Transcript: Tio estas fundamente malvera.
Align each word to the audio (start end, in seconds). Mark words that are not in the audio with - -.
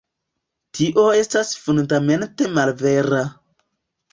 Tio 0.77 1.03
estas 1.17 1.51
fundamente 1.65 2.49
malvera. 2.57 3.21